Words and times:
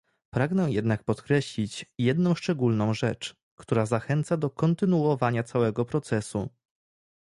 Pragnę 0.33 0.71
jednak 0.71 1.03
podkreślić 1.03 1.85
jedną 1.97 2.35
szczególną 2.35 2.93
rzecz, 2.93 3.35
która 3.59 3.85
zachęca 3.85 4.37
do 4.37 4.49
kontynuowania 4.49 5.43
całego 5.43 5.85
procesu 5.85 6.49